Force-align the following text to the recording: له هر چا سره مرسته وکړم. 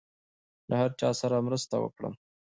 له 0.69 0.75
هر 0.81 0.91
چا 0.99 1.09
سره 1.21 1.45
مرسته 1.47 1.75
وکړم. 1.79 2.13